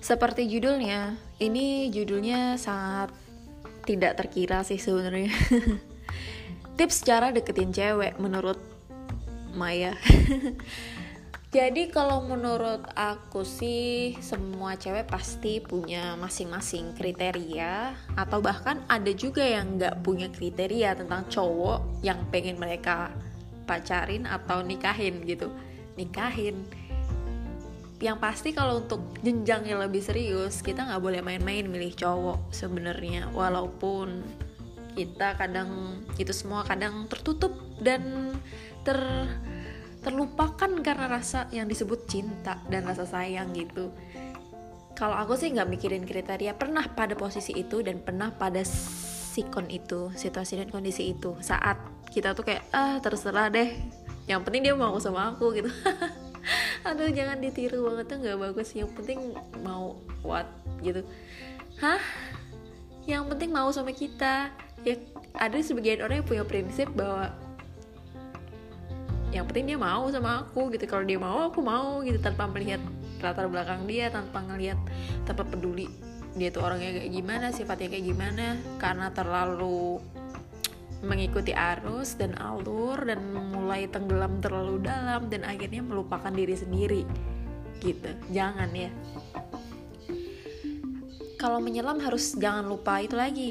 [0.00, 1.12] Seperti judulnya,
[1.44, 3.12] ini judulnya sangat
[3.84, 5.28] tidak terkira sih sebenarnya.
[6.80, 8.56] Tips cara deketin cewek menurut
[9.52, 9.92] Maya.
[11.50, 19.42] Jadi kalau menurut aku sih semua cewek pasti punya masing-masing kriteria atau bahkan ada juga
[19.42, 23.10] yang nggak punya kriteria tentang cowok yang pengen mereka
[23.66, 25.50] pacarin atau nikahin gitu.
[25.98, 26.70] Nikahin
[28.00, 33.28] yang pasti kalau untuk jenjang yang lebih serius kita nggak boleh main-main milih cowok sebenarnya.
[33.36, 34.24] Walaupun
[34.96, 38.34] kita kadang itu semua kadang tertutup dan
[38.82, 38.98] ter
[40.00, 43.92] terlupakan karena rasa yang disebut cinta dan rasa sayang gitu.
[44.96, 50.08] Kalau aku sih nggak mikirin kriteria pernah pada posisi itu dan pernah pada sikon itu
[50.16, 51.36] situasi dan kondisi itu.
[51.44, 51.76] Saat
[52.08, 53.76] kita tuh kayak ah terserah deh
[54.24, 55.70] yang penting dia mau sama aku gitu
[56.90, 58.68] aduh jangan ditiru banget tuh nggak bagus.
[58.74, 59.18] Yang penting
[59.62, 59.94] mau
[60.26, 60.50] what
[60.82, 61.06] gitu.
[61.78, 62.02] Hah?
[63.06, 64.50] Yang penting mau sama kita.
[64.82, 64.98] Ya
[65.38, 67.30] ada sebagian orang yang punya prinsip bahwa
[69.30, 70.84] yang penting dia mau sama aku gitu.
[70.90, 72.18] Kalau dia mau aku mau gitu.
[72.18, 72.82] Tanpa melihat
[73.22, 74.80] latar belakang dia tanpa ngelihat
[75.28, 75.86] tanpa peduli
[76.32, 78.46] dia tuh orangnya kayak gimana sifatnya kayak gimana.
[78.82, 80.02] Karena terlalu
[81.00, 87.02] mengikuti arus dan alur dan mulai tenggelam terlalu dalam dan akhirnya melupakan diri sendiri
[87.80, 88.10] gitu.
[88.30, 88.92] Jangan ya.
[91.40, 93.50] Kalau menyelam harus jangan lupa itu lagi.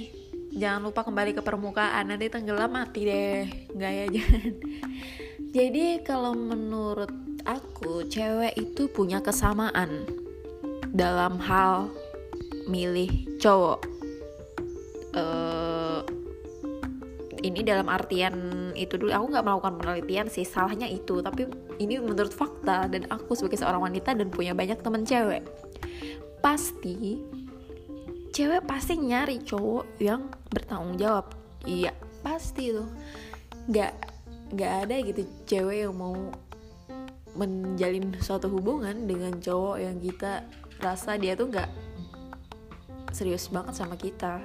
[0.53, 2.13] Jangan lupa kembali ke permukaan.
[2.13, 4.53] Nanti tenggelam mati deh nggak ya jangan.
[5.49, 7.09] Jadi kalau menurut
[7.49, 10.05] aku cewek itu punya kesamaan
[10.93, 11.89] dalam hal
[12.69, 13.09] milih
[13.41, 13.88] cowok
[17.39, 18.35] ini dalam artian
[18.75, 21.23] itu dulu aku nggak melakukan penelitian sih salahnya itu.
[21.23, 21.47] Tapi
[21.79, 25.43] ini menurut fakta dan aku sebagai seorang wanita dan punya banyak temen cewek.
[26.43, 27.19] Pasti
[28.35, 31.31] cewek pasti nyari cowok yang bertanggung jawab.
[31.63, 32.89] Iya pasti tuh.
[33.71, 33.93] Nggak
[34.49, 36.17] nggak ada gitu cewek yang mau
[37.37, 40.43] menjalin suatu hubungan dengan cowok yang kita
[40.81, 41.69] rasa dia tuh nggak
[43.13, 44.41] serius banget sama kita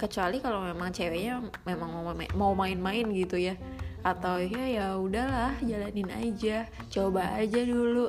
[0.00, 1.92] kecuali kalau memang ceweknya memang
[2.32, 3.60] mau main-main gitu ya.
[4.00, 8.08] Atau ya ya udahlah jalanin aja coba aja dulu.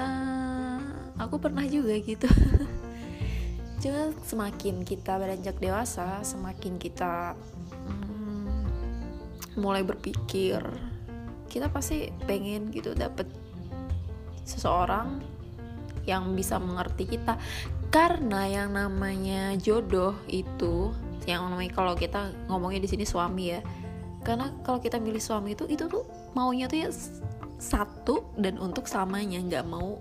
[0.00, 0.80] Uh,
[1.20, 2.24] aku pernah juga gitu.
[3.84, 7.36] Cuma semakin kita beranjak dewasa semakin kita
[7.84, 8.64] hmm,
[9.60, 10.64] mulai berpikir
[11.56, 13.24] kita pasti pengen gitu dapet
[14.44, 15.24] seseorang
[16.06, 17.40] yang bisa mengerti kita.
[17.90, 20.92] Karena yang namanya jodoh itu
[21.26, 23.60] yang namanya kalau kita ngomongnya di sini suami ya.
[24.22, 26.90] Karena kalau kita milih suami itu itu tuh maunya tuh ya
[27.58, 29.98] satu dan untuk samanya nggak mau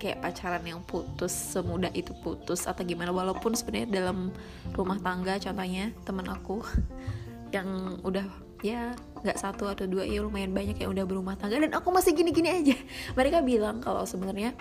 [0.00, 3.14] kayak pacaran yang putus semudah itu putus atau gimana.
[3.14, 4.34] Walaupun sebenarnya dalam
[4.74, 6.64] rumah tangga contohnya temen aku
[7.56, 8.26] yang udah
[8.60, 8.92] ya
[9.24, 11.62] nggak satu atau dua ya lumayan banyak yang udah berumah tangga.
[11.62, 12.76] Dan aku masih gini-gini aja.
[13.18, 14.56] Mereka bilang kalau sebenarnya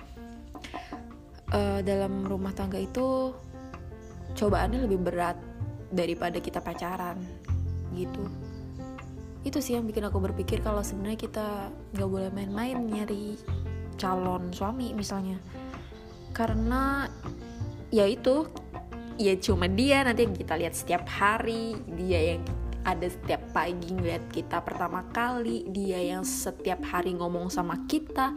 [1.55, 3.33] uh, dalam rumah tangga itu
[4.37, 5.37] cobaannya lebih berat
[5.89, 7.17] daripada kita pacaran
[7.93, 8.25] gitu.
[9.41, 11.47] Itu sih yang bikin aku berpikir kalau sebenarnya kita
[11.95, 13.39] nggak boleh main-main nyari
[13.97, 15.39] calon suami misalnya.
[16.35, 17.09] Karena
[17.89, 18.45] ya itu
[19.19, 22.43] ya cuma dia nanti yang kita lihat setiap hari dia yang
[22.87, 28.31] ada setiap pagi ngeliat kita pertama kali dia yang setiap hari ngomong sama kita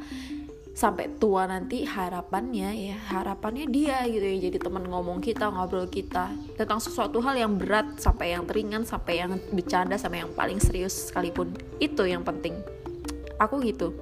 [0.73, 6.33] sampai tua nanti harapannya ya harapannya dia gitu ya jadi teman ngomong kita ngobrol kita
[6.57, 11.13] tentang sesuatu hal yang berat sampai yang ringan sampai yang bercanda sampai yang paling serius
[11.13, 11.53] sekalipun.
[11.77, 12.57] Itu yang penting.
[13.37, 13.93] Aku gitu.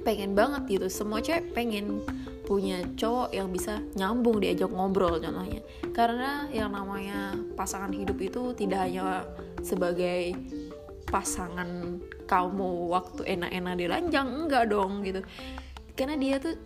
[0.00, 0.86] Pengen banget gitu.
[0.88, 2.00] Semua cewek pengen
[2.44, 5.60] punya cowok yang bisa nyambung diajak ngobrol contohnya.
[5.92, 9.24] Karena yang namanya pasangan hidup itu tidak hanya
[9.64, 10.36] sebagai
[11.06, 15.20] pasangan kamu waktu enak-enak di ranjang enggak dong gitu.
[15.94, 16.56] Karena dia tuh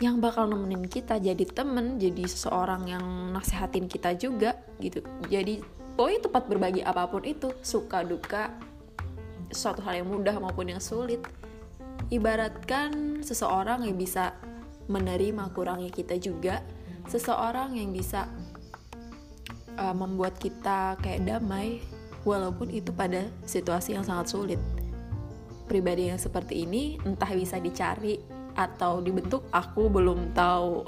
[0.00, 3.04] yang bakal nemenin kita jadi temen jadi seseorang yang
[3.36, 5.04] nasehatin kita juga gitu.
[5.28, 5.60] Jadi
[5.94, 8.56] pokoknya tempat berbagi apa pun itu suka duka
[9.52, 11.20] suatu hal yang mudah maupun yang sulit.
[12.08, 14.32] Ibaratkan seseorang yang bisa
[14.88, 16.64] menerima kurangnya kita juga
[17.06, 18.26] seseorang yang bisa
[19.76, 21.84] uh, membuat kita kayak damai
[22.24, 24.60] walaupun itu pada situasi yang sangat sulit.
[25.70, 28.18] Pribadi yang seperti ini entah bisa dicari
[28.58, 30.84] atau dibentuk aku belum tahu.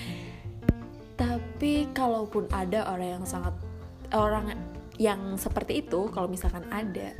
[1.20, 3.52] Tapi kalaupun ada orang yang sangat
[4.14, 4.56] orang
[4.96, 7.12] yang seperti itu, kalau misalkan ada,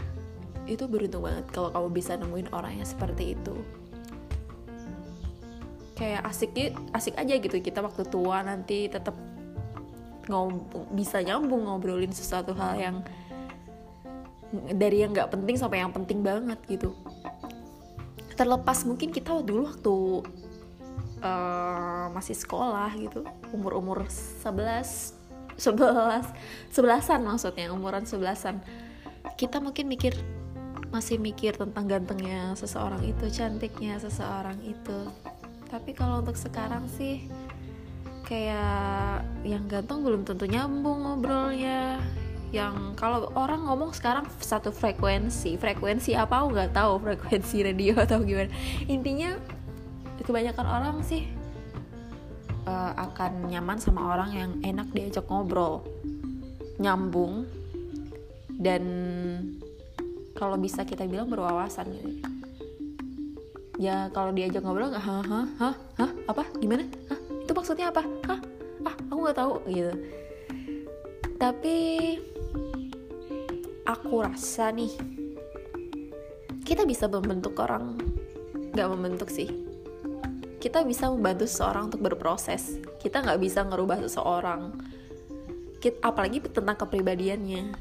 [0.65, 3.57] itu beruntung banget kalau kamu bisa nemuin orang yang seperti itu.
[6.01, 6.57] kayak asik
[6.97, 9.13] asik aja gitu kita waktu tua nanti tetap
[10.29, 10.53] ngob
[10.93, 12.97] bisa nyambung ngobrolin sesuatu hal yang
[14.75, 16.93] dari yang nggak penting sampai yang penting banget gitu.
[18.35, 19.97] Terlepas mungkin kita dulu waktu
[21.23, 23.23] uh, masih sekolah gitu
[23.53, 25.21] umur umur 11
[25.61, 28.65] 11 sebelasan maksudnya umuran sebelasan
[29.37, 30.17] kita mungkin mikir
[30.91, 35.07] masih mikir tentang gantengnya seseorang itu cantiknya seseorang itu.
[35.71, 37.31] Tapi kalau untuk sekarang sih
[38.31, 41.99] kayak yang ganteng belum tentu nyambung ngobrolnya.
[42.55, 46.47] Yang kalau orang ngomong sekarang satu frekuensi frekuensi apa?
[46.47, 48.55] Aku nggak tahu frekuensi radio atau gimana.
[48.87, 49.35] Intinya
[50.23, 51.27] kebanyakan orang sih
[52.71, 55.83] uh, akan nyaman sama orang yang enak diajak ngobrol
[56.79, 57.51] nyambung
[58.63, 58.83] dan
[60.39, 62.11] kalau bisa kita bilang berwawasan gitu.
[63.81, 66.47] Ya kalau diajak ngobrol nggak hah hah hah apa?
[66.59, 66.87] Gimana?
[67.11, 67.20] Hah
[67.61, 68.03] maksudnya apa?
[68.25, 68.41] Hah?
[68.89, 69.93] Ah aku nggak tahu gitu.
[71.37, 71.77] Tapi
[73.85, 74.93] aku rasa nih
[76.65, 78.01] kita bisa membentuk orang
[78.73, 79.53] nggak membentuk sih.
[80.61, 82.81] Kita bisa membantu seseorang untuk berproses.
[83.01, 84.77] Kita nggak bisa ngerubah seseorang.
[85.81, 87.73] Kita, apalagi tentang kepribadiannya.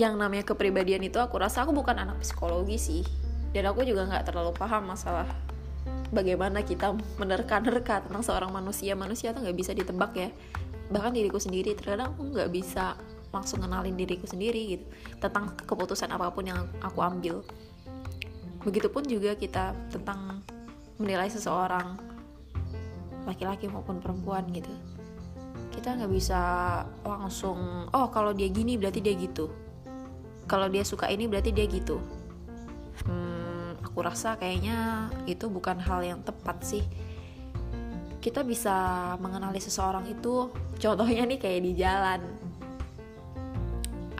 [0.00, 3.02] Yang namanya kepribadian itu aku rasa aku bukan anak psikologi sih.
[3.52, 5.28] Dan aku juga nggak terlalu paham masalah
[6.14, 8.94] bagaimana kita menerka-nerka tentang seorang manusia.
[8.94, 10.28] Manusia tuh nggak bisa ditebak ya.
[10.90, 12.94] Bahkan diriku sendiri terkadang aku nggak bisa
[13.34, 14.86] langsung kenalin diriku sendiri gitu
[15.20, 17.42] tentang keputusan apa pun yang aku ambil.
[18.62, 20.42] Begitupun juga kita tentang
[20.96, 22.00] menilai seseorang
[23.28, 24.70] laki-laki maupun perempuan gitu.
[25.74, 26.40] Kita nggak bisa
[27.04, 29.50] langsung oh kalau dia gini berarti dia gitu.
[30.46, 31.98] Kalau dia suka ini berarti dia gitu.
[33.04, 33.35] Hmm,
[33.96, 36.84] aku rasa kayaknya itu bukan hal yang tepat sih.
[38.20, 38.76] Kita bisa
[39.24, 42.20] mengenali seseorang itu contohnya nih kayak di jalan.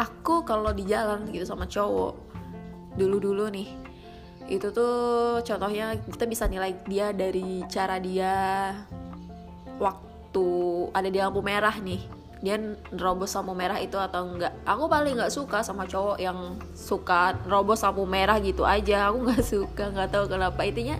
[0.00, 2.16] Aku kalau di jalan gitu sama cowok
[2.96, 3.68] dulu-dulu nih
[4.48, 8.72] itu tuh contohnya kita bisa nilai dia dari cara dia
[9.76, 10.48] waktu
[10.96, 12.00] ada di lampu merah nih
[12.46, 12.62] dia
[12.94, 14.54] nerobos lampu merah itu atau enggak.
[14.62, 19.10] Aku paling nggak suka sama cowok yang suka nerobos lampu merah gitu aja.
[19.10, 20.62] Aku nggak suka nggak tahu kenapa.
[20.62, 20.94] Intinya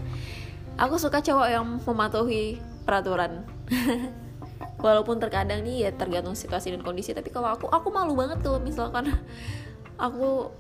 [0.75, 3.47] aku suka cowok yang mematuhi peraturan.
[4.83, 8.59] Walaupun terkadang nih ya tergantung situasi dan kondisi tapi kalau aku aku malu banget kalau
[8.59, 9.15] misalkan
[10.03, 10.51] aku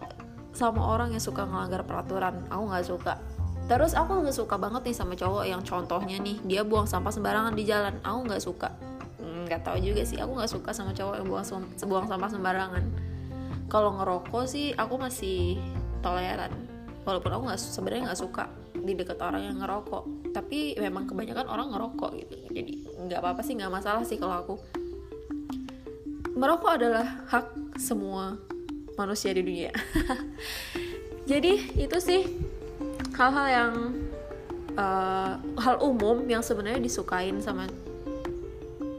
[0.54, 3.18] sama orang yang suka ngelanggar peraturan aku nggak suka.
[3.66, 7.58] Terus aku nggak suka banget nih sama cowok yang contohnya nih dia buang sampah sembarangan
[7.58, 8.70] di jalan aku nggak suka
[9.46, 10.18] nggak tahu juga sih.
[10.18, 11.46] Aku nggak suka sama cowok yang buang
[11.86, 12.84] buang sampah sembarangan.
[13.66, 15.58] Kalau ngerokok sih aku masih
[16.02, 16.52] toleran.
[17.06, 18.44] Walaupun aku nggak sebenarnya nggak suka
[18.74, 20.34] di dekat orang yang ngerokok.
[20.34, 22.36] Tapi memang kebanyakan orang ngerokok gitu.
[22.50, 22.72] Jadi
[23.06, 24.54] nggak apa-apa sih nggak masalah sih kalau aku.
[26.36, 28.36] Merokok adalah hak semua
[28.98, 29.72] manusia di dunia.
[31.30, 32.22] Jadi itu sih
[33.16, 33.72] hal-hal yang
[34.76, 37.66] uh, hal umum yang sebenarnya disukain sama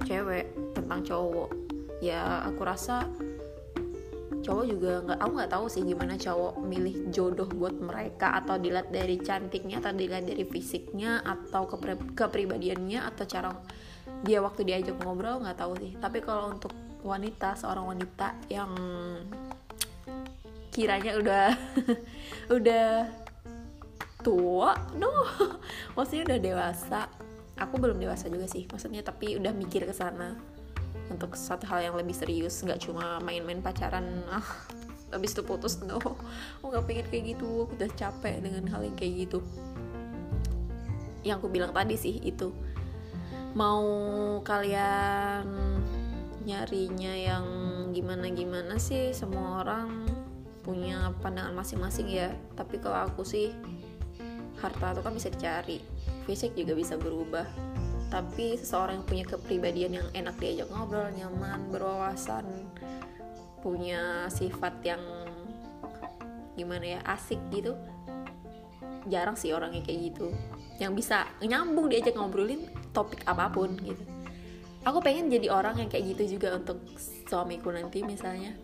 [0.08, 1.52] cewek tentang cowok.
[2.00, 3.04] Ya aku rasa
[4.48, 8.88] cowok juga nggak aku nggak tahu sih gimana cowok milih jodoh buat mereka atau dilihat
[8.96, 13.52] dari cantiknya atau dilihat dari fisiknya atau kepri kepribadiannya atau cara
[14.24, 16.00] dia waktu diajak ngobrol nggak tahu sih.
[16.00, 16.72] Tapi kalau untuk
[17.04, 18.72] wanita seorang wanita yang
[20.72, 21.46] kiranya udah
[22.58, 22.88] udah
[24.22, 25.10] tua no
[25.98, 27.02] maksudnya udah dewasa
[27.58, 30.38] aku belum dewasa juga sih maksudnya tapi udah mikir ke sana
[31.08, 34.24] untuk satu hal yang lebih serius nggak cuma main-main pacaran.
[34.28, 34.44] Ah
[35.08, 36.00] habis itu putus no.
[36.60, 39.40] Aku nggak pengen kayak gitu aku udah capek dengan hal yang kayak gitu.
[41.24, 42.52] Yang aku bilang tadi sih itu.
[43.56, 43.84] Mau
[44.44, 45.48] kalian
[46.44, 47.46] nyarinya yang
[47.92, 50.08] gimana gimana sih semua orang
[50.68, 52.36] punya pandangan masing-masing ya.
[52.60, 53.56] Tapi kalau aku sih
[54.60, 55.80] harta itu kan bisa dicari
[56.28, 57.48] fisik juga bisa berubah.
[58.12, 62.46] Tapi seseorang yang punya kepribadian yang enak diajak ngobrol nyaman berwawasan
[63.64, 65.02] punya sifat yang
[66.56, 67.76] gimana ya asik gitu
[69.08, 70.28] jarang sih orangnya kayak gitu.
[70.78, 74.04] Yang bisa nyambung diajak ngobrolin topik apa pun gitu.
[74.86, 76.80] Aku pengen jadi orang yang kayak gitu juga untuk
[77.28, 78.56] suamiku nanti misalnya.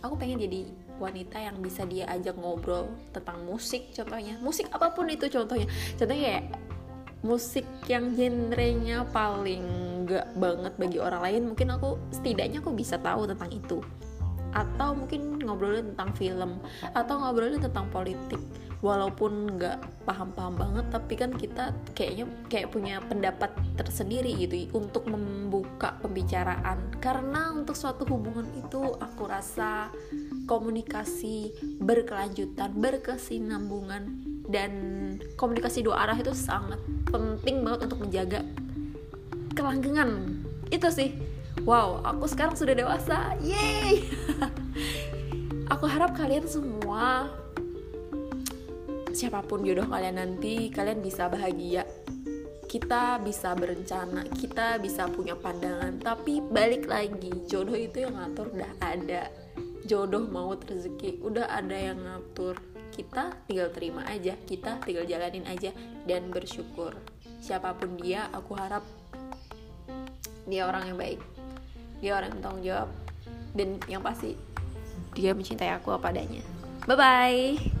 [0.00, 0.70] Aku pengen jadi
[1.02, 4.38] wanita yang bisa dia ajak ngobrol tentang musik contohnya.
[4.40, 5.66] Musik apa pun itu contohnya.
[5.98, 6.44] Contohnya kayak
[7.22, 9.64] musik yang genrenya paling
[10.06, 13.78] gak banget bagi orang lain mungkin aku setidaknya aku bisa tahu tentang itu.
[14.54, 16.50] Atau mungkin ngobrolin tentang film
[16.94, 18.40] atau ngobrolin tentang politik.
[18.78, 25.98] Walaupun nggak paham-paham banget tapi kan kita kayaknya kayak punya pendapat tersendiri gitu untuk membuka
[25.98, 26.94] pembicaraan.
[27.02, 29.90] Karena untuk suatu hubungan itu aku rasa
[30.46, 34.02] komunikasi berkelanjutan berkesinambungan
[34.48, 34.72] dan
[35.36, 38.40] komunikasi dua arah itu sangat penting banget untuk menjaga
[39.56, 40.38] kelanggengan.
[40.68, 41.16] Itu sih.
[41.66, 43.34] Wow aku sekarang sudah dewasa.
[43.42, 44.06] Yeay.
[45.68, 47.28] Aku harap kalian semua
[49.12, 51.84] siapa pun jodoh kalian nanti kalian bisa bahagia.
[52.64, 56.00] Kita bisa berencana kita bisa punya pandangan.
[56.00, 58.48] Tapi balik lagi jodoh itu yang ngatur.
[58.48, 59.28] Udah ada.
[59.84, 61.20] Jodoh mau rezeki.
[61.20, 62.56] Udah ada yang ngatur
[62.98, 65.70] kita tinggal terima aja kita tinggal jalanin aja
[66.02, 66.98] dan bersyukur.
[67.38, 68.82] Siapa pun dia aku harap
[70.50, 71.20] dia orang yang baik.
[72.02, 72.90] Dia orang yang tanggung jawab.
[73.54, 74.34] Dan yang pasti
[75.14, 76.42] dia mencintai aku apa adanya.
[76.90, 77.77] Bye bye